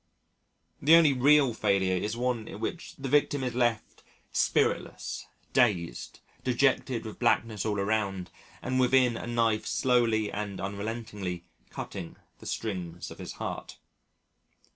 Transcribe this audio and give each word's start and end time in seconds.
The 0.81 0.95
only 0.95 1.13
real 1.13 1.53
failure 1.53 1.95
is 1.95 2.17
one 2.17 2.47
in 2.47 2.59
which 2.59 2.95
the 2.95 3.07
victim 3.07 3.43
is 3.43 3.53
left 3.53 4.01
spiritless, 4.31 5.27
dazed, 5.53 6.21
dejected 6.43 7.05
with 7.05 7.19
blackness 7.19 7.67
all 7.67 7.79
around, 7.79 8.31
and 8.63 8.79
within, 8.79 9.15
a 9.15 9.27
knife 9.27 9.67
slowly 9.67 10.31
and 10.31 10.59
unrelentingly 10.59 11.43
cutting 11.69 12.15
the 12.39 12.47
strings 12.47 13.11
of 13.11 13.19
his 13.19 13.33
heart. 13.33 13.77